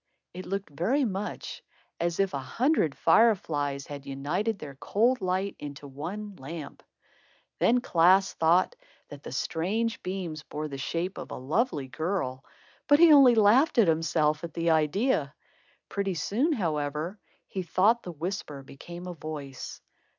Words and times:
It 0.33 0.47
looked 0.47 0.71
very 0.71 1.05
much 1.05 1.61
as 1.99 2.19
if 2.19 2.33
a 2.33 2.39
hundred 2.39 2.97
fire 2.97 3.35
flies 3.35 3.85
had 3.85 4.07
united 4.07 4.57
their 4.57 4.73
cold 4.73 5.21
light 5.21 5.55
into 5.59 5.87
one 5.87 6.35
lamp. 6.37 6.81
Then 7.59 7.81
Klaas 7.81 8.33
thought 8.33 8.75
that 9.09 9.21
the 9.21 9.31
strange 9.31 10.01
beams 10.01 10.41
bore 10.41 10.67
the 10.67 10.79
shape 10.79 11.19
of 11.19 11.29
a 11.29 11.37
lovely 11.37 11.87
girl, 11.87 12.43
but 12.87 12.97
he 12.97 13.13
only 13.13 13.35
laughed 13.35 13.77
at 13.77 13.87
himself 13.87 14.43
at 14.43 14.55
the 14.55 14.71
idea. 14.71 15.35
Pretty 15.87 16.15
soon, 16.15 16.51
however, 16.53 17.19
he 17.47 17.61
thought 17.61 18.01
the 18.01 18.11
whisper 18.11 18.63
became 18.63 19.05
a 19.05 19.13
voice. 19.13 19.81